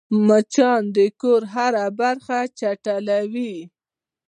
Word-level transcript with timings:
مچان 0.27 0.81
د 0.95 0.97
کور 1.21 1.41
هره 1.53 1.85
برخه 2.01 2.39
چټلوي 2.59 3.55